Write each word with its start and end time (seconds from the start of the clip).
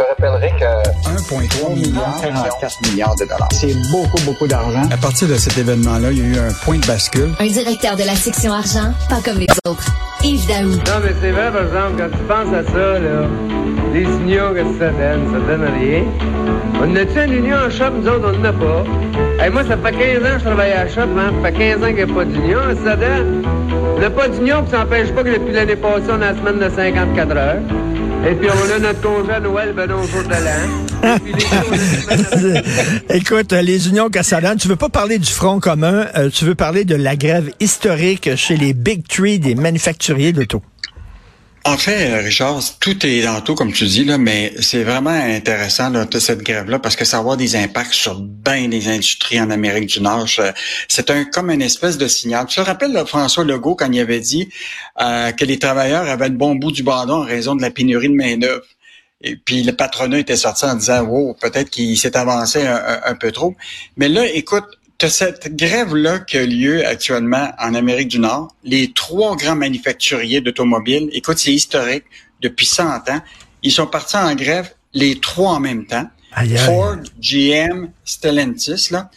te 0.00 0.08
rappellerai 0.08 0.52
que 0.58 1.08
1,3 1.10 1.74
milliard, 1.74 2.20
44 2.22 2.90
milliards 2.90 3.14
de 3.16 3.24
dollars. 3.24 3.48
C'est 3.52 3.74
beaucoup, 3.90 4.20
beaucoup 4.24 4.46
d'argent. 4.46 4.82
À 4.90 4.96
partir 4.96 5.28
de 5.28 5.34
cet 5.34 5.58
événement-là, 5.58 6.10
il 6.10 6.18
y 6.18 6.22
a 6.22 6.24
eu 6.24 6.38
un 6.38 6.52
point 6.64 6.78
de 6.78 6.86
bascule. 6.86 7.32
Un 7.38 7.46
directeur 7.46 7.96
de 7.96 8.04
la 8.04 8.14
section 8.14 8.52
argent, 8.52 8.92
pas 9.08 9.20
comme 9.24 9.38
les 9.38 9.46
autres. 9.66 9.86
Yves 10.22 10.46
Daou. 10.46 10.70
Non, 10.70 11.00
mais 11.04 11.14
c'est 11.20 11.30
vrai, 11.30 11.50
par 11.50 11.62
exemple, 11.62 11.94
quand 11.98 12.10
tu 12.10 12.24
penses 12.24 12.54
à 12.54 12.64
ça, 12.64 12.98
là, 12.98 13.26
les 13.92 14.02
unions, 14.02 14.54
que 14.54 14.78
ça 14.78 14.90
donne? 14.90 15.32
Ça 15.32 15.40
donne 15.46 15.68
rien. 15.78 16.04
On 16.82 16.96
a-tu 16.96 17.24
une 17.24 17.44
union 17.44 17.56
en 17.66 17.70
shop? 17.70 17.90
Nous 18.00 18.08
autres, 18.08 18.32
on 18.32 18.38
n'en 18.38 18.44
a 18.48 18.52
pas. 18.52 19.44
Hey, 19.44 19.50
moi, 19.50 19.62
ça 19.64 19.76
fait 19.76 19.92
15 19.92 20.22
ans 20.22 20.32
que 20.34 20.38
je 20.38 20.44
travaille 20.44 20.72
à 20.72 20.84
la 20.84 20.90
shop, 20.90 21.00
hein. 21.18 21.32
Ça 21.42 21.50
fait 21.50 21.58
15 21.58 21.82
ans 21.82 21.86
qu'il 21.86 21.96
n'y 21.96 22.02
a 22.02 22.06
pas 22.06 22.24
d'union. 22.24 22.60
Ça 22.84 22.96
donne? 22.96 23.44
On 23.96 24.00
n'a 24.00 24.10
pas 24.10 24.28
d'union, 24.28 24.62
puis 24.62 24.70
ça 24.70 24.78
n'empêche 24.78 25.10
pas 25.12 25.22
que 25.22 25.30
depuis 25.30 25.52
l'année 25.52 25.76
passée, 25.76 26.04
on 26.08 26.22
a 26.22 26.32
la 26.32 26.34
semaine 26.34 26.58
de 26.58 26.74
54 26.74 27.36
heures. 27.36 27.56
Et 28.28 28.34
puis 28.34 28.48
on 28.50 28.74
a 28.74 28.78
notre 28.78 29.00
congé 29.00 29.40
Noël, 29.40 29.72
ben 29.74 29.88
non, 29.88 30.02
jour 30.02 30.22
de 30.22 30.28
l'an. 30.28 30.68
Écoute, 33.14 33.52
les 33.52 33.88
unions 33.88 34.10
Cassalan, 34.10 34.56
tu 34.56 34.68
veux 34.68 34.76
pas 34.76 34.90
parler 34.90 35.18
du 35.18 35.30
Front 35.30 35.58
commun, 35.58 36.06
euh, 36.16 36.28
tu 36.28 36.44
veux 36.44 36.54
parler 36.54 36.84
de 36.84 36.96
la 36.96 37.16
grève 37.16 37.50
historique 37.60 38.36
chez 38.36 38.58
les 38.58 38.74
Big 38.74 39.08
Three 39.08 39.38
des 39.38 39.54
manufacturiers 39.54 40.32
d'auto. 40.32 40.62
En 41.64 41.76
fait, 41.76 42.10
euh, 42.10 42.22
Richard, 42.22 42.62
tout 42.80 43.04
est 43.04 43.22
dans 43.22 43.42
tout, 43.42 43.54
comme 43.54 43.72
tu 43.72 43.84
dis, 43.84 44.04
là, 44.04 44.16
mais 44.16 44.54
c'est 44.60 44.82
vraiment 44.82 45.10
intéressant 45.10 45.90
là, 45.90 46.06
cette 46.18 46.42
grève-là 46.42 46.78
parce 46.78 46.96
que 46.96 47.04
ça 47.04 47.18
va 47.18 47.20
avoir 47.20 47.36
des 47.36 47.54
impacts 47.54 47.92
sur 47.92 48.18
bien 48.18 48.68
des 48.68 48.88
industries 48.88 49.38
en 49.38 49.50
Amérique 49.50 49.86
du 49.86 50.00
Nord. 50.00 50.26
C'est 50.88 51.10
un 51.10 51.24
comme 51.26 51.50
une 51.50 51.60
espèce 51.60 51.98
de 51.98 52.08
signal. 52.08 52.46
Tu 52.46 52.56
te 52.56 52.60
rappelles 52.62 52.92
là, 52.92 53.04
François 53.04 53.44
Legault 53.44 53.74
quand 53.74 53.92
il 53.92 54.00
avait 54.00 54.20
dit 54.20 54.48
euh, 55.02 55.32
que 55.32 55.44
les 55.44 55.58
travailleurs 55.58 56.08
avaient 56.08 56.30
le 56.30 56.36
bon 56.36 56.54
bout 56.54 56.72
du 56.72 56.82
bâton 56.82 57.22
en 57.22 57.24
raison 57.24 57.54
de 57.54 57.60
la 57.60 57.70
pénurie 57.70 58.08
de 58.08 58.14
main-d'œuvre. 58.14 58.64
Et 59.22 59.36
puis 59.36 59.62
le 59.62 59.72
patronat 59.72 60.18
était 60.18 60.36
sorti 60.36 60.64
en 60.64 60.76
disant, 60.76 61.02
wow, 61.02 61.34
peut-être 61.34 61.68
qu'il 61.68 61.98
s'est 61.98 62.16
avancé 62.16 62.66
un, 62.66 63.14
peu 63.14 63.32
trop. 63.32 63.54
Mais 63.98 64.08
là, 64.08 64.24
écoute, 64.32 64.64
cette 65.08 65.56
grève-là 65.56 66.20
qui 66.20 66.36
a 66.38 66.44
lieu 66.44 66.86
actuellement 66.86 67.50
en 67.58 67.74
Amérique 67.74 68.08
du 68.08 68.18
Nord. 68.18 68.54
Les 68.64 68.92
trois 68.92 69.36
grands 69.36 69.56
manufacturiers 69.56 70.40
d'automobiles, 70.40 71.08
écoute, 71.12 71.38
c'est 71.38 71.52
historique, 71.52 72.04
depuis 72.40 72.66
100 72.66 73.10
ans, 73.10 73.20
ils 73.62 73.72
sont 73.72 73.86
partis 73.86 74.16
en 74.16 74.34
grève 74.34 74.70
les 74.92 75.20
trois 75.20 75.52
en 75.52 75.60
même 75.60 75.86
temps. 75.86 76.08
Ford, 76.64 76.96
GM, 77.20 77.90
Stellantis, 78.04 78.88
là. 78.90 79.10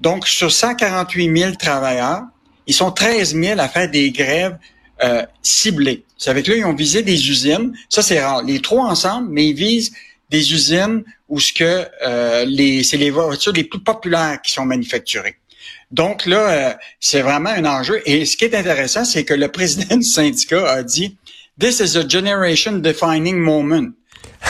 Donc, 0.00 0.26
sur 0.26 0.50
148 0.50 1.38
000 1.38 1.54
travailleurs, 1.56 2.22
ils 2.66 2.74
sont 2.74 2.90
13 2.90 3.34
000 3.34 3.60
à 3.60 3.68
faire 3.68 3.90
des 3.90 4.10
grèves 4.12 4.56
euh, 5.02 5.24
ciblées. 5.42 6.04
Ça 6.16 6.32
veut 6.32 6.42
dire 6.42 6.52
que 6.54 6.58
là, 6.58 6.64
ils 6.64 6.70
ont 6.70 6.74
visé 6.74 7.02
des 7.02 7.28
usines. 7.28 7.74
Ça, 7.88 8.02
c'est 8.02 8.22
rare. 8.22 8.42
Les 8.42 8.60
trois 8.60 8.84
ensemble, 8.84 9.28
mais 9.30 9.48
ils 9.48 9.54
visent 9.54 9.92
des 10.30 10.52
usines 10.52 11.02
où 11.28 11.40
ce 11.40 11.52
que 11.52 11.86
euh, 12.06 12.44
les 12.46 12.82
c'est 12.84 12.96
les 12.96 13.10
voitures 13.10 13.52
les 13.52 13.64
plus 13.64 13.80
populaires 13.80 14.40
qui 14.42 14.52
sont 14.52 14.64
manufacturées. 14.64 15.36
Donc 15.90 16.26
là, 16.26 16.50
euh, 16.50 16.74
c'est 17.00 17.20
vraiment 17.20 17.50
un 17.50 17.64
enjeu. 17.64 18.00
Et 18.06 18.24
ce 18.24 18.36
qui 18.36 18.44
est 18.44 18.54
intéressant, 18.54 19.04
c'est 19.04 19.24
que 19.24 19.34
le 19.34 19.48
président 19.48 19.96
du 19.96 20.02
syndicat 20.02 20.70
a 20.70 20.82
dit 20.82 21.16
This 21.58 21.80
is 21.80 21.98
a 21.98 22.08
generation 22.08 22.78
defining 22.78 23.36
moment. 23.36 23.90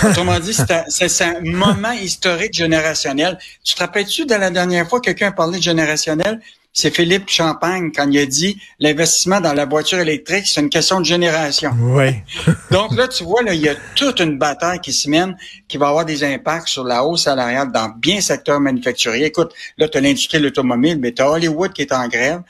Autrement 0.04 0.38
dit, 0.38 0.54
c'est 0.54 1.24
un, 1.24 1.40
moment 1.40 1.92
historique 1.92 2.54
générationnel. 2.54 3.38
Tu 3.64 3.74
te 3.74 3.80
rappelles-tu 3.80 4.24
de 4.24 4.34
la 4.34 4.50
dernière 4.50 4.88
fois 4.88 5.00
que 5.00 5.06
quelqu'un 5.06 5.28
a 5.28 5.32
parlé 5.32 5.58
de 5.58 5.62
générationnel? 5.62 6.40
C'est 6.72 6.94
Philippe 6.94 7.28
Champagne 7.28 7.90
quand 7.94 8.08
il 8.10 8.18
a 8.18 8.26
dit 8.26 8.60
l'investissement 8.78 9.40
dans 9.40 9.52
la 9.52 9.66
voiture 9.66 9.98
électrique, 9.98 10.46
c'est 10.46 10.60
une 10.60 10.70
question 10.70 11.00
de 11.00 11.04
génération. 11.04 11.72
Oui. 11.80 12.14
Donc 12.70 12.94
là, 12.96 13.08
tu 13.08 13.24
vois, 13.24 13.42
là, 13.42 13.54
il 13.54 13.60
y 13.60 13.68
a 13.68 13.74
toute 13.96 14.20
une 14.20 14.38
bataille 14.38 14.80
qui 14.80 14.92
se 14.92 15.08
mène 15.08 15.36
qui 15.66 15.76
va 15.78 15.88
avoir 15.88 16.04
des 16.04 16.22
impacts 16.22 16.68
sur 16.68 16.84
la 16.84 17.04
hausse 17.04 17.24
salariale 17.24 17.72
dans 17.72 17.88
bien 17.88 18.20
secteurs 18.20 18.60
manufacturiers. 18.60 19.26
Écoute, 19.26 19.52
là, 19.78 19.88
tu 19.88 19.98
as 19.98 20.00
l'industrie 20.00 20.38
de 20.38 20.44
l'automobile, 20.44 20.98
mais 21.00 21.12
tu 21.12 21.22
as 21.22 21.30
Hollywood 21.30 21.72
qui 21.72 21.82
est 21.82 21.92
en 21.92 22.06
grève, 22.06 22.42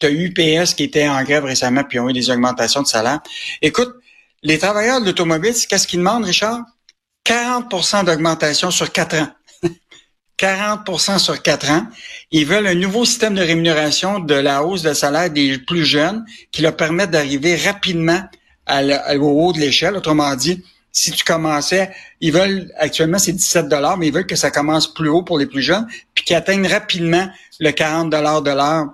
tu 0.00 0.06
as 0.06 0.10
UPS 0.10 0.74
qui 0.74 0.84
était 0.84 1.08
en 1.08 1.22
grève 1.22 1.44
récemment, 1.44 1.84
puis 1.84 2.00
ont 2.00 2.08
eu 2.08 2.14
des 2.14 2.30
augmentations 2.30 2.82
de 2.82 2.86
salaire. 2.86 3.20
Écoute, 3.60 3.94
les 4.42 4.58
travailleurs 4.58 5.00
de 5.00 5.06
l'automobile, 5.06 5.54
qu'est-ce 5.68 5.86
qu'ils 5.86 5.98
demandent, 5.98 6.24
Richard? 6.24 6.60
40% 7.26 8.04
d'augmentation 8.04 8.70
sur 8.70 8.90
quatre 8.92 9.16
ans. 9.16 9.28
40% 10.38 11.18
sur 11.18 11.40
quatre 11.42 11.70
ans. 11.70 11.86
Ils 12.30 12.46
veulent 12.46 12.66
un 12.66 12.74
nouveau 12.74 13.04
système 13.04 13.34
de 13.34 13.42
rémunération 13.42 14.18
de 14.18 14.34
la 14.34 14.62
hausse 14.62 14.82
de 14.82 14.92
salaire 14.92 15.30
des 15.30 15.58
plus 15.58 15.84
jeunes 15.84 16.24
qui 16.52 16.62
leur 16.62 16.76
permettent 16.76 17.10
d'arriver 17.10 17.56
rapidement 17.56 18.20
au 18.68 19.46
haut 19.46 19.52
de 19.52 19.58
l'échelle. 19.58 19.96
Autrement 19.96 20.34
dit, 20.34 20.62
si 20.92 21.12
tu 21.12 21.24
commençais, 21.24 21.90
ils 22.20 22.32
veulent, 22.32 22.70
actuellement 22.78 23.18
c'est 23.18 23.32
17 23.32 23.68
dollars, 23.68 23.96
mais 23.96 24.08
ils 24.08 24.12
veulent 24.12 24.26
que 24.26 24.36
ça 24.36 24.50
commence 24.50 24.92
plus 24.92 25.08
haut 25.08 25.22
pour 25.22 25.38
les 25.38 25.46
plus 25.46 25.62
jeunes, 25.62 25.86
puis 26.14 26.24
qu'ils 26.24 26.36
atteignent 26.36 26.66
rapidement 26.66 27.28
le 27.60 27.70
40 27.70 28.10
dollars 28.10 28.42
de 28.42 28.50
l'heure 28.50 28.88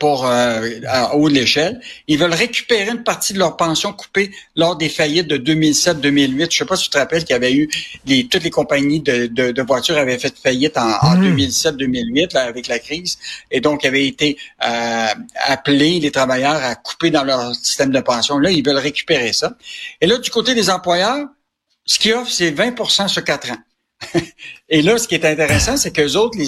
pour 0.00 0.26
euh, 0.26 0.80
à 0.86 1.14
haut 1.14 1.28
de 1.28 1.34
l'échelle. 1.34 1.80
Ils 2.06 2.18
veulent 2.18 2.32
récupérer 2.32 2.90
une 2.90 3.04
partie 3.04 3.34
de 3.34 3.38
leur 3.38 3.56
pension 3.56 3.92
coupée 3.92 4.30
lors 4.56 4.76
des 4.76 4.88
faillites 4.88 5.28
de 5.28 5.36
2007-2008. 5.36 6.50
Je 6.50 6.58
sais 6.58 6.64
pas 6.64 6.76
si 6.76 6.84
tu 6.84 6.90
te 6.90 6.98
rappelles 6.98 7.24
qu'il 7.24 7.34
y 7.34 7.36
avait 7.36 7.52
eu 7.52 7.68
les, 8.06 8.26
toutes 8.26 8.44
les 8.44 8.50
compagnies 8.50 9.00
de, 9.00 9.26
de, 9.26 9.62
voitures 9.62 9.98
avaient 9.98 10.18
fait 10.18 10.34
faillite 10.38 10.78
en, 10.78 10.90
2007-2008 11.16 12.34
mmh. 12.34 12.36
avec 12.36 12.66
la 12.68 12.78
crise, 12.78 13.18
et 13.50 13.60
donc 13.60 13.84
avaient 13.84 14.06
été 14.06 14.38
euh, 14.64 15.06
appelés 15.44 16.00
les 16.00 16.10
travailleurs 16.10 16.56
à 16.56 16.74
couper 16.74 17.10
dans 17.10 17.24
leur 17.24 17.54
système 17.54 17.90
de 17.90 18.00
pension. 18.00 18.38
Là, 18.38 18.50
ils 18.50 18.64
veulent 18.64 18.76
récupérer 18.76 19.34
ça. 19.34 19.52
Et 20.00 20.06
là, 20.06 20.16
du 20.16 20.30
côté 20.30 20.54
des 20.54 20.70
employeurs, 20.70 21.26
ce 21.84 21.98
qu'ils 21.98 22.14
offrent, 22.14 22.30
c'est 22.30 22.50
20% 22.50 23.08
sur 23.08 23.24
quatre 23.24 23.50
ans. 23.50 23.58
Et 24.68 24.82
là, 24.82 24.98
ce 24.98 25.08
qui 25.08 25.14
est 25.14 25.24
intéressant, 25.24 25.76
c'est 25.76 25.92
que 25.92 26.16
autres, 26.16 26.38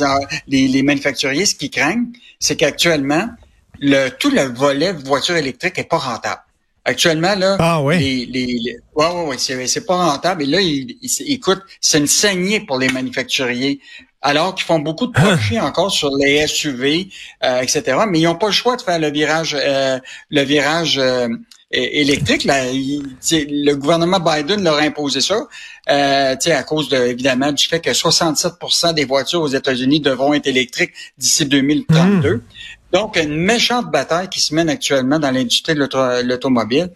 les, 0.46 0.68
les, 0.68 0.82
manufacturiers, 0.82 1.46
ce 1.46 1.54
qu'ils 1.54 1.70
craignent, 1.70 2.06
c'est 2.38 2.56
qu'actuellement, 2.56 3.28
le, 3.80 4.08
tout 4.10 4.30
le 4.30 4.42
volet 4.42 4.92
voiture 4.92 5.36
électrique 5.36 5.78
est 5.78 5.88
pas 5.88 5.98
rentable. 5.98 6.42
Actuellement, 6.84 7.34
là, 7.34 7.56
ah, 7.58 7.82
oui. 7.82 7.98
les, 7.98 8.26
les, 8.26 8.76
ouais, 8.94 9.06
ouais, 9.06 9.24
ouais 9.26 9.38
c'est, 9.38 9.86
pas 9.86 9.96
rentable. 9.96 10.42
Et 10.44 10.46
là, 10.46 10.60
il, 10.60 10.96
écoute, 11.26 11.60
c'est 11.80 11.98
une 11.98 12.06
saignée 12.06 12.60
pour 12.60 12.78
les 12.78 12.88
manufacturiers. 12.88 13.80
Alors 14.22 14.54
qu'ils 14.54 14.66
font 14.66 14.78
beaucoup 14.78 15.06
de 15.06 15.12
profit 15.20 15.58
encore 15.60 15.90
sur 15.90 16.10
les 16.16 16.46
SUV, 16.46 17.08
euh, 17.42 17.60
etc. 17.60 17.98
Mais 18.08 18.20
ils 18.20 18.24
n'ont 18.24 18.36
pas 18.36 18.46
le 18.46 18.52
choix 18.52 18.76
de 18.76 18.82
faire 18.82 18.98
le 18.98 19.10
virage, 19.10 19.56
euh, 19.58 19.98
le 20.30 20.42
virage 20.42 20.98
euh, 20.98 21.28
électrique. 21.70 22.44
Là, 22.44 22.64
le 22.72 23.74
gouvernement 23.74 24.20
Biden 24.20 24.62
leur 24.62 24.76
a 24.76 24.82
imposé 24.82 25.20
ça, 25.20 25.46
euh, 25.88 26.34
à 26.34 26.62
cause 26.64 26.88
de, 26.88 26.96
évidemment 26.96 27.52
du 27.52 27.64
fait 27.64 27.80
que 27.80 27.90
67% 27.90 28.94
des 28.94 29.04
voitures 29.04 29.42
aux 29.42 29.48
États-Unis 29.48 30.00
devront 30.00 30.34
être 30.34 30.46
électriques 30.46 30.92
d'ici 31.16 31.46
2032. 31.46 32.34
Hmm. 32.34 32.42
Donc, 32.92 33.16
une 33.16 33.36
méchante 33.36 33.90
bataille 33.90 34.28
qui 34.28 34.40
se 34.40 34.52
mène 34.52 34.68
actuellement 34.68 35.20
dans 35.20 35.30
l'industrie 35.30 35.74
de 35.74 36.22
l'automobile. 36.22 36.90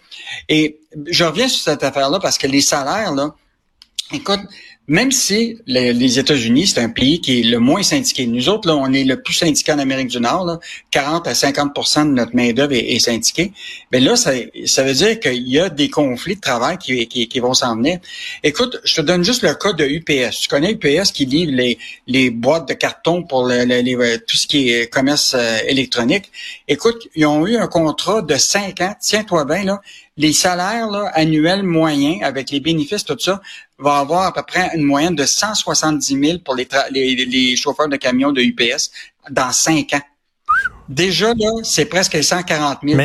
Et 0.49 0.81
je 1.07 1.23
reviens 1.23 1.47
sur 1.47 1.63
cette 1.63 1.85
affaire-là 1.85 2.19
parce 2.19 2.37
que 2.37 2.49
les 2.49 2.61
salaires, 2.61 3.13
là, 3.13 3.33
écoute, 4.13 4.41
même 4.87 5.13
si 5.13 5.59
les, 5.67 6.19
États-Unis, 6.19 6.67
c'est 6.67 6.81
un 6.81 6.91
pays 6.91 7.21
qui 7.21 7.41
est 7.41 7.43
le 7.43 7.59
moins 7.59 7.83
syndiqué. 7.83 8.27
Nous 8.27 8.51
autres, 8.51 8.69
là, 8.69 8.77
on 8.77 8.93
est 8.93 9.05
le 9.05 9.23
plus 9.23 9.33
syndiqué 9.33 9.73
en 9.73 9.79
Amérique 9.79 10.09
du 10.09 10.21
Nord. 10.21 10.45
Là. 10.45 10.61
40 10.91 11.27
à 11.27 11.33
50% 11.33 12.09
de 12.09 12.11
notre 12.11 12.37
main-d'œuvre 12.37 12.75
est, 12.75 12.95
est, 12.95 12.99
syndiquée. 12.99 13.53
Mais 13.93 14.01
là, 14.01 14.15
ça, 14.15 14.33
ça 14.67 14.83
veut 14.83 14.93
dire 14.93 15.19
qu'il 15.21 15.49
y 15.49 15.59
a 15.59 15.71
des 15.71 15.89
conflits 15.89 16.37
de 16.37 16.41
travail 16.41 16.77
qui, 16.77 17.07
qui, 17.09 17.29
qui, 17.29 17.41
vont 17.41 17.55
s'en 17.55 17.77
venir. 17.77 17.99
Écoute, 18.43 18.79
je 18.85 18.97
te 18.97 19.01
donne 19.01 19.25
juste 19.25 19.43
le 19.43 19.55
cas 19.55 19.73
de 19.73 19.87
UPS. 19.87 20.41
Tu 20.41 20.49
connais 20.49 20.73
UPS 20.73 21.13
qui 21.13 21.25
livre 21.25 21.53
les, 21.53 21.79
les 22.07 22.29
boîtes 22.29 22.69
de 22.69 22.75
carton 22.75 23.23
pour 23.23 23.47
le, 23.47 24.17
tout 24.19 24.37
ce 24.37 24.47
qui 24.47 24.69
est 24.69 24.93
commerce 24.93 25.35
euh, 25.35 25.59
électronique? 25.67 26.31
Écoute, 26.69 27.09
ils 27.15 27.25
ont 27.25 27.47
eu 27.47 27.57
un 27.57 27.69
contrat 27.69 28.21
de 28.21 28.37
5 28.37 28.81
ans. 28.83 28.95
Tiens-toi 29.01 29.47
bien, 29.47 29.65
là 29.65 29.81
les 30.17 30.33
salaires 30.33 30.89
là, 30.91 31.11
annuels 31.15 31.63
moyens 31.63 32.23
avec 32.23 32.51
les 32.51 32.61
bénéfices, 32.61 33.05
tout 33.05 33.19
ça, 33.19 33.41
va 33.79 33.99
avoir 33.99 34.27
à 34.27 34.33
peu 34.33 34.43
près 34.43 34.71
une 34.75 34.85
moyenne 34.85 35.17
de 35.17 35.25
170 35.25 36.21
000 36.27 36.39
pour 36.39 36.55
les, 36.55 36.69
les, 36.93 37.57
chauffeurs 37.57 37.89
de 37.89 37.97
camions 37.97 38.33
de 38.33 38.41
UPS 38.41 38.91
dans 39.31 39.53
cinq 39.53 39.93
ans. 39.93 40.03
Déjà, 40.89 41.35
là, 41.35 41.51
c'est 41.63 41.87
presque 41.87 42.23
140 42.23 42.79
000. 42.85 43.03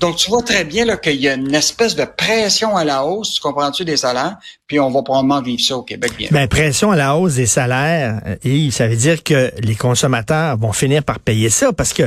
Donc, 0.00 0.16
tu 0.16 0.30
vois 0.30 0.42
très 0.42 0.64
bien 0.64 0.84
là, 0.84 0.96
qu'il 0.96 1.20
y 1.20 1.28
a 1.28 1.34
une 1.34 1.54
espèce 1.54 1.96
de 1.96 2.04
pression 2.04 2.76
à 2.76 2.84
la 2.84 3.04
hausse, 3.04 3.34
tu 3.34 3.40
comprends-tu, 3.40 3.84
des 3.84 3.96
salaires, 3.96 4.36
puis 4.66 4.78
on 4.78 4.90
va 4.90 5.02
probablement 5.02 5.40
vivre 5.40 5.62
ça 5.62 5.76
au 5.76 5.82
Québec 5.82 6.12
bien. 6.18 6.28
Ben, 6.30 6.46
pression 6.48 6.90
à 6.90 6.96
la 6.96 7.16
hausse 7.16 7.34
des 7.34 7.46
salaires, 7.46 8.20
et 8.44 8.70
ça 8.70 8.88
veut 8.88 8.96
dire 8.96 9.22
que 9.22 9.52
les 9.58 9.74
consommateurs 9.74 10.56
vont 10.58 10.72
finir 10.72 11.02
par 11.02 11.18
payer 11.18 11.48
ça, 11.48 11.72
parce 11.72 11.92
que 11.92 12.02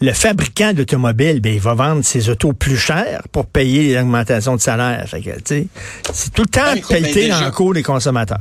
le 0.00 0.12
fabricant 0.12 0.72
d'automobiles, 0.72 1.40
ben, 1.40 1.52
il 1.52 1.60
va 1.60 1.74
vendre 1.74 2.04
ses 2.04 2.28
autos 2.28 2.52
plus 2.52 2.76
chères 2.76 3.22
pour 3.32 3.46
payer 3.46 3.94
l'augmentation 3.94 4.54
de 4.54 4.60
salaire. 4.60 5.04
Fait 5.08 5.20
que, 5.20 5.30
c'est 5.44 6.32
tout 6.32 6.42
le 6.42 6.48
temps 6.48 6.74
ben, 6.74 6.82
pelleté 6.82 7.28
dans 7.28 7.40
le 7.40 7.50
cours 7.50 7.74
des 7.74 7.82
consommateurs. 7.82 8.40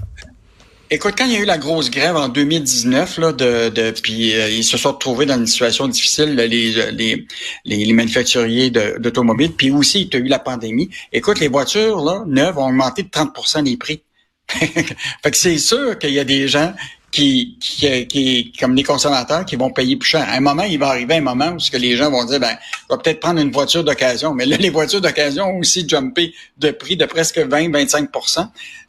Écoute, 0.94 1.14
quand 1.18 1.24
il 1.24 1.32
y 1.32 1.36
a 1.38 1.40
eu 1.40 1.46
la 1.46 1.58
grosse 1.58 1.90
grève 1.90 2.18
en 2.18 2.28
2019, 2.28 3.18
là, 3.20 3.32
de, 3.32 3.70
de 3.70 3.92
puis 3.92 4.36
euh, 4.36 4.50
ils 4.50 4.66
se 4.66 4.78
sont 4.78 4.92
retrouvés 4.92 5.26
dans 5.26 5.38
une 5.38 5.48
situation 5.48 5.88
difficile, 5.88 6.36
les, 6.36 6.50
les, 6.92 7.26
les, 7.64 7.94
manufacturiers 7.94 8.72
d'automobiles, 8.72 9.54
puis 9.54 9.72
aussi 9.72 10.02
il 10.02 10.14
y 10.14 10.18
a 10.18 10.20
eu 10.20 10.28
la 10.28 10.40
pandémie. 10.40 10.90
Écoute, 11.14 11.40
les 11.40 11.48
voitures 11.48 12.04
là, 12.04 12.26
neuves 12.28 12.58
ont 12.58 12.68
augmenté 12.68 13.04
de 13.04 13.08
30% 13.08 13.64
les 13.64 13.78
prix. 13.78 14.04
fait 14.50 15.32
que 15.32 15.38
c'est 15.38 15.60
sûr 15.60 15.98
qu'il 15.98 16.12
y 16.12 16.20
a 16.20 16.26
des 16.26 16.50
gens 16.50 16.74
qui, 17.12 17.58
qui, 17.62 18.08
qui, 18.08 18.54
comme 18.60 18.76
les 18.76 18.84
consommateurs, 18.84 19.46
qui 19.46 19.56
vont 19.56 19.70
payer 19.70 19.96
plus 19.98 20.10
cher. 20.10 20.28
À 20.28 20.34
un 20.34 20.40
moment, 20.40 20.64
il 20.64 20.80
va 20.80 20.88
arriver 20.90 21.16
un 21.16 21.22
moment 21.22 21.52
où 21.52 21.60
ce 21.60 21.70
que 21.70 21.78
les 21.78 21.96
gens 21.96 22.10
vont 22.10 22.26
dire, 22.26 22.40
ben, 22.40 22.58
je 22.90 22.96
vais 22.96 23.02
peut-être 23.02 23.20
prendre 23.20 23.40
une 23.40 23.52
voiture 23.52 23.84
d'occasion. 23.84 24.34
Mais 24.34 24.46
là, 24.46 24.58
les 24.58 24.70
voitures 24.70 25.02
d'occasion 25.02 25.46
ont 25.46 25.60
aussi 25.60 25.88
jumpé 25.88 26.34
de 26.58 26.72
prix 26.72 26.96
de 26.96 27.06
presque 27.06 27.38
20-25 27.38 28.08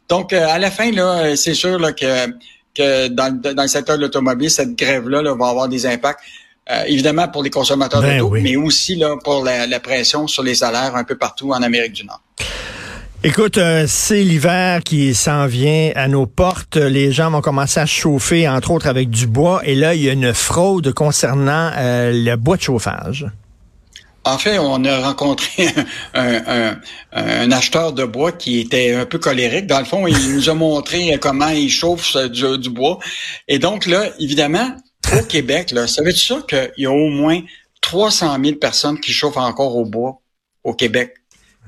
Donc, 0.09 0.33
euh, 0.33 0.47
à 0.47 0.59
la 0.59 0.71
fin, 0.71 0.91
là, 0.91 1.35
c'est 1.35 1.53
sûr 1.53 1.79
là, 1.79 1.91
que, 1.93 2.27
que 2.75 3.07
dans, 3.07 3.39
dans 3.39 3.61
le 3.61 3.67
secteur 3.67 3.97
de 3.97 4.01
l'automobile, 4.01 4.49
cette 4.49 4.75
grève-là 4.75 5.21
là, 5.21 5.33
va 5.35 5.47
avoir 5.47 5.67
des 5.67 5.85
impacts. 5.85 6.19
Euh, 6.71 6.83
évidemment 6.87 7.27
pour 7.27 7.43
les 7.43 7.49
consommateurs 7.49 8.01
Ben 8.01 8.19
d'auto, 8.19 8.35
oui. 8.35 8.41
mais 8.41 8.55
aussi 8.55 8.95
là, 8.95 9.17
pour 9.21 9.43
la, 9.43 9.67
la 9.67 9.79
pression 9.81 10.27
sur 10.27 10.43
les 10.43 10.55
salaires 10.55 10.95
un 10.95 11.03
peu 11.03 11.17
partout 11.17 11.51
en 11.51 11.61
Amérique 11.61 11.91
du 11.91 12.05
Nord. 12.05 12.21
Écoute, 13.25 13.57
euh, 13.57 13.85
c'est 13.87 14.21
l'hiver 14.21 14.81
qui 14.83 15.13
s'en 15.13 15.45
vient 15.45 15.91
à 15.95 16.09
nos 16.09 16.25
portes. 16.25 16.75
Les 16.75 17.13
gens 17.13 17.31
vont 17.31 17.39
commencer 17.39 17.79
à 17.79 17.85
chauffer, 17.85 18.49
entre 18.49 18.71
autres 18.71 18.87
avec 18.87 19.09
du 19.09 19.27
bois. 19.27 19.61
Et 19.63 19.75
là, 19.75 19.93
il 19.93 20.01
y 20.01 20.09
a 20.09 20.13
une 20.13 20.33
fraude 20.33 20.93
concernant 20.93 21.71
euh, 21.77 22.11
le 22.13 22.35
bois 22.35 22.57
de 22.57 22.61
chauffage. 22.61 23.25
En 24.25 24.37
fait, 24.37 24.57
on 24.57 24.83
a 24.85 24.99
rencontré 25.01 25.67
un, 26.13 26.41
un, 26.47 26.79
un, 27.11 27.51
acheteur 27.51 27.91
de 27.93 28.05
bois 28.05 28.31
qui 28.31 28.59
était 28.59 28.93
un 28.93 29.05
peu 29.05 29.19
colérique. 29.19 29.67
Dans 29.67 29.79
le 29.79 29.85
fond, 29.85 30.07
il 30.07 30.33
nous 30.33 30.49
a 30.49 30.53
montré 30.53 31.17
comment 31.19 31.49
il 31.49 31.69
chauffe 31.69 32.15
du, 32.27 32.57
du 32.57 32.69
bois. 32.69 32.99
Et 33.47 33.59
donc 33.59 33.85
là, 33.85 34.05
évidemment, 34.19 34.71
au 35.17 35.23
Québec, 35.27 35.71
là, 35.71 35.87
ça 35.87 36.01
qu'il 36.47 36.71
y 36.77 36.85
a 36.85 36.91
au 36.91 37.09
moins 37.09 37.41
300 37.81 38.37
000 38.43 38.55
personnes 38.57 38.99
qui 38.99 39.11
chauffent 39.11 39.37
encore 39.37 39.75
au 39.75 39.85
bois 39.85 40.21
au 40.63 40.73
Québec? 40.73 41.15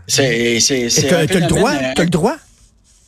C'est, 0.08 0.60
c'est, 0.60 0.90
c'est 0.90 1.08
t'as, 1.08 1.26
le 1.26 1.48
droit? 1.48 1.72
euh, 1.72 1.94
T'as 1.96 2.04
le 2.04 2.10
droit? 2.10 2.36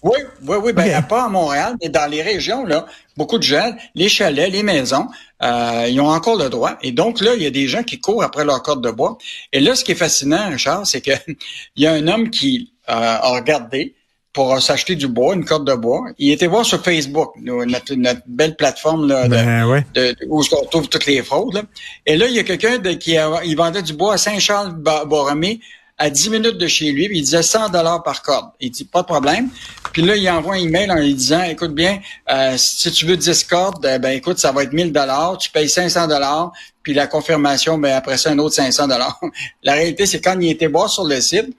Oui, 0.03 0.17
oui, 0.43 0.57
oui. 0.63 0.73
Ben, 0.73 0.99
Ok. 0.99 1.07
pas 1.07 1.25
à 1.25 1.29
Montréal, 1.29 1.75
mais 1.81 1.89
dans 1.89 2.09
les 2.09 2.21
régions, 2.21 2.65
là, 2.65 2.85
beaucoup 3.15 3.37
de 3.37 3.43
gens, 3.43 3.75
les 3.95 4.09
chalets, 4.09 4.51
les 4.51 4.63
maisons, 4.63 5.07
euh, 5.43 5.85
ils 5.89 5.99
ont 6.01 6.09
encore 6.09 6.37
le 6.37 6.49
droit. 6.49 6.77
Et 6.81 6.91
donc, 6.91 7.21
là, 7.21 7.35
il 7.35 7.43
y 7.43 7.45
a 7.45 7.51
des 7.51 7.67
gens 7.67 7.83
qui 7.83 7.99
courent 7.99 8.23
après 8.23 8.43
leur 8.45 8.61
corde 8.63 8.83
de 8.83 8.91
bois. 8.91 9.17
Et 9.53 9.59
là, 9.59 9.75
ce 9.75 9.83
qui 9.83 9.91
est 9.91 9.95
fascinant, 9.95 10.49
Richard, 10.49 10.85
c'est 10.87 11.01
que 11.01 11.11
il 11.75 11.83
y 11.83 11.87
a 11.87 11.93
un 11.93 12.07
homme 12.07 12.29
qui 12.29 12.73
euh, 12.89 12.93
a 12.93 13.29
regardé 13.29 13.93
pour 14.33 14.61
s'acheter 14.61 14.95
du 14.95 15.07
bois, 15.07 15.33
une 15.33 15.45
corde 15.45 15.65
de 15.67 15.73
bois. 15.73 16.01
Il 16.19 16.31
était 16.31 16.45
voir 16.45 16.63
sur 16.63 16.83
Facebook, 16.83 17.33
notre, 17.41 17.95
notre 17.95 18.21
belle 18.27 18.55
plateforme 18.55 19.07
là, 19.07 19.23
de, 19.23 19.29
Ben 19.29 19.65
ouais. 19.65 19.83
de, 19.95 20.11
de- 20.11 20.17
où 20.29 20.43
on 20.51 20.55
retrouve 20.57 20.87
toutes 20.89 21.07
les 21.07 21.23
fraudes. 21.23 21.55
là. 21.55 21.63
Et 22.05 22.17
là, 22.17 22.27
il 22.27 22.33
y 22.35 22.39
a 22.39 22.43
quelqu'un 22.43 22.77
qui 22.97 23.17
a- 23.17 23.41
il 23.43 23.55
vendait 23.57 23.81
du 23.81 23.93
bois 23.93 24.13
à 24.13 24.17
Saint-Charles-Borromée 24.17 25.59
à 25.97 26.09
10 26.09 26.29
minutes 26.29 26.57
de 26.57 26.67
chez 26.67 26.91
lui, 26.91 27.07
puis 27.07 27.19
il 27.19 27.23
disait 27.23 27.41
100 27.41 27.69
dollars 27.69 28.03
par 28.03 28.21
corde. 28.21 28.51
Il 28.59 28.69
dit 28.69 28.85
pas 28.85 29.01
de 29.01 29.07
problème. 29.07 29.49
Puis 29.93 30.03
là, 30.03 30.15
il 30.15 30.29
envoie 30.29 30.55
un 30.55 30.59
email 30.59 30.91
en 30.91 30.95
lui 30.95 31.13
disant 31.13 31.43
écoute 31.43 31.73
bien, 31.73 31.99
euh, 32.29 32.55
si 32.57 32.91
tu 32.91 33.05
veux 33.05 33.17
10 33.17 33.43
cordes, 33.45 33.85
euh, 33.85 33.97
ben 33.97 34.11
écoute, 34.11 34.37
ça 34.37 34.51
va 34.51 34.63
être 34.63 34.73
1000 34.73 34.91
dollars, 34.91 35.37
tu 35.37 35.49
payes 35.49 35.69
500 35.69 36.07
dollars, 36.07 36.51
puis 36.83 36.93
la 36.93 37.07
confirmation 37.07 37.77
ben 37.77 37.95
après 37.95 38.17
ça 38.17 38.29
un 38.29 38.37
autre 38.37 38.55
500 38.55 38.87
dollars. 38.87 39.19
la 39.63 39.73
réalité 39.73 40.05
c'est 40.05 40.21
quand 40.21 40.39
il 40.39 40.49
était 40.49 40.67
voir 40.67 40.89
sur 40.89 41.03
le 41.03 41.19
site, 41.19 41.49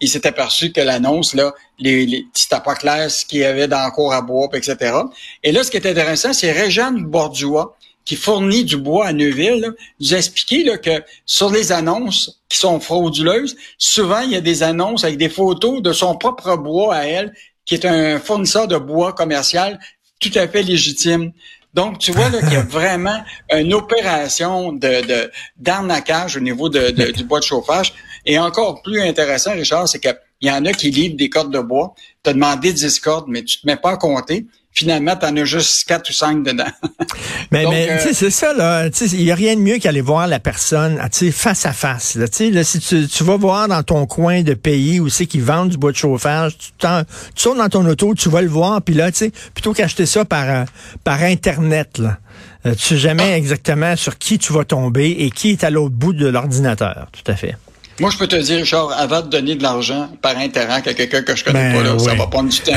il 0.00 0.08
s'est 0.08 0.26
aperçu 0.26 0.72
que 0.72 0.80
l'annonce, 0.80 1.34
là, 1.34 1.54
les, 1.78 2.04
les, 2.04 2.26
c'était 2.34 2.60
pas 2.60 2.74
clair 2.74 3.10
ce 3.10 3.24
qu'il 3.24 3.38
y 3.38 3.44
avait 3.44 3.68
dans 3.68 3.84
le 3.84 3.90
cours 3.90 4.12
à 4.12 4.26
puis 4.26 4.58
etc. 4.58 4.96
Et 5.42 5.52
là, 5.52 5.62
ce 5.62 5.70
qui 5.70 5.76
est 5.76 5.86
intéressant, 5.86 6.32
c'est 6.32 6.52
Réjeanne 6.52 7.04
Bordua, 7.04 7.74
qui 8.04 8.16
fournit 8.16 8.64
du 8.64 8.76
bois 8.76 9.06
à 9.06 9.12
Neuville, 9.12 9.60
là, 9.60 9.68
nous 10.00 10.14
a 10.14 10.18
expliqué 10.18 10.62
là, 10.64 10.76
que 10.78 11.02
sur 11.26 11.50
les 11.50 11.72
annonces 11.72 12.40
qui 12.48 12.58
sont 12.58 12.78
frauduleuses, 12.80 13.56
souvent, 13.78 14.20
il 14.20 14.32
y 14.32 14.36
a 14.36 14.40
des 14.40 14.62
annonces 14.62 15.04
avec 15.04 15.16
des 15.16 15.28
photos 15.30 15.80
de 15.82 15.92
son 15.92 16.14
propre 16.16 16.56
bois 16.56 16.94
à 16.94 17.04
elle, 17.04 17.32
qui 17.64 17.74
est 17.74 17.86
un 17.86 18.18
fournisseur 18.20 18.68
de 18.68 18.76
bois 18.76 19.12
commercial 19.14 19.78
tout 20.20 20.30
à 20.34 20.46
fait 20.48 20.62
légitime. 20.62 21.32
Donc, 21.72 21.98
tu 21.98 22.12
vois 22.12 22.28
là 22.28 22.40
qu'il 22.40 22.52
y 22.52 22.56
a 22.56 22.62
vraiment 22.80 23.20
une 23.50 23.74
opération 23.74 24.72
de, 24.72 25.06
de 25.06 25.30
d'arnaquage 25.56 26.36
au 26.36 26.40
niveau 26.40 26.68
de, 26.68 26.90
de- 26.90 27.10
du 27.10 27.24
bois 27.24 27.40
de 27.40 27.44
chauffage. 27.44 27.94
Et 28.26 28.38
encore 28.38 28.82
plus 28.82 29.00
intéressant, 29.00 29.52
Richard, 29.52 29.88
c'est 29.88 29.98
qu'il 30.44 30.52
y 30.52 30.56
en 30.56 30.64
a 30.66 30.72
qui 30.72 30.90
livrent 30.90 31.16
des 31.16 31.30
cordes 31.30 31.52
de 31.52 31.60
bois. 31.60 31.94
Tu 32.22 32.30
as 32.30 32.32
demandé 32.34 32.72
10 32.72 33.00
cordes, 33.00 33.26
mais 33.28 33.42
tu 33.42 33.60
te 33.60 33.66
mets 33.66 33.76
pas 33.76 33.92
à 33.92 33.96
compter. 33.96 34.46
Finalement, 34.72 35.14
tu 35.16 35.24
en 35.24 35.36
as 35.36 35.44
juste 35.44 35.86
4 35.86 36.10
ou 36.10 36.12
5 36.12 36.42
dedans. 36.42 36.64
Mais, 37.52 37.62
Donc, 37.62 37.72
mais 37.74 37.90
euh, 37.90 37.96
tu 37.98 38.08
sais, 38.08 38.14
c'est 38.14 38.30
ça, 38.30 38.52
là. 38.52 38.88
Il 39.12 39.24
n'y 39.24 39.30
a 39.30 39.34
rien 39.36 39.54
de 39.54 39.60
mieux 39.60 39.78
qu'aller 39.78 40.00
voir 40.00 40.26
la 40.26 40.40
personne 40.40 40.98
ah, 41.00 41.08
tu 41.08 41.26
sais, 41.26 41.30
face 41.30 41.64
à 41.64 41.72
face. 41.72 42.16
Là, 42.16 42.26
Tu 42.26 42.36
sais, 42.36 42.50
là, 42.50 42.64
si 42.64 42.80
tu, 42.80 43.06
tu 43.06 43.22
vas 43.22 43.36
voir 43.36 43.68
dans 43.68 43.82
ton 43.84 44.06
coin 44.06 44.42
de 44.42 44.54
pays 44.54 44.98
où 44.98 45.08
c'est 45.08 45.26
qu'ils 45.26 45.44
vendent 45.44 45.68
du 45.68 45.76
bois 45.76 45.92
de 45.92 45.96
chauffage, 45.96 46.58
tu, 46.58 46.72
t'en- 46.78 47.04
tu 47.04 47.10
sautes 47.36 47.58
dans 47.58 47.68
ton 47.68 47.86
auto, 47.86 48.14
tu 48.16 48.28
vas 48.28 48.42
le 48.42 48.48
voir, 48.48 48.82
puis 48.82 48.94
là, 48.96 49.12
tu 49.12 49.18
sais, 49.18 49.32
plutôt 49.52 49.72
qu'acheter 49.74 50.06
ça 50.06 50.24
par, 50.24 50.50
euh, 50.50 50.64
par 51.04 51.22
Internet, 51.22 51.98
là, 51.98 52.18
euh, 52.66 52.74
tu 52.74 52.82
sais 52.82 52.96
jamais 52.96 53.32
exactement 53.38 53.94
sur 53.94 54.18
qui 54.18 54.38
tu 54.38 54.52
vas 54.52 54.64
tomber 54.64 55.10
et 55.10 55.30
qui 55.30 55.50
est 55.50 55.62
à 55.62 55.70
l'autre 55.70 55.94
bout 55.94 56.14
de 56.14 56.26
l'ordinateur. 56.26 57.06
Tout 57.12 57.30
à 57.30 57.36
fait. 57.36 57.54
Moi, 58.00 58.10
je 58.10 58.18
peux 58.18 58.26
te 58.26 58.36
dire, 58.36 58.58
Richard, 58.58 58.90
avant 58.98 59.22
de 59.22 59.28
donner 59.28 59.54
de 59.54 59.62
l'argent 59.62 60.08
par 60.20 60.36
Interac 60.36 60.86
à 60.88 60.94
quelqu'un 60.94 61.22
que 61.22 61.36
je 61.36 61.44
connais 61.44 61.72
Ben, 61.72 61.82
pas, 61.82 61.82
là, 61.82 61.98
ça 61.98 62.14
va 62.14 62.26
prendre 62.26 62.48
du 62.50 62.58
temps. 62.58 62.72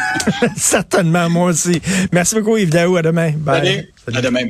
Certainement, 0.56 1.30
moi 1.30 1.50
aussi. 1.50 1.80
Merci 2.12 2.34
beaucoup, 2.34 2.56
Yves 2.56 2.70
Daou. 2.70 2.96
À 2.96 3.02
demain. 3.02 3.32
Bye. 3.36 3.58
Allez, 3.58 3.88
à 4.12 4.20
demain. 4.20 4.42